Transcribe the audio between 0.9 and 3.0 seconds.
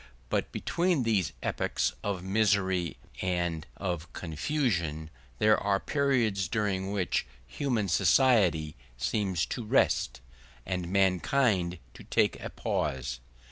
these epochs of misery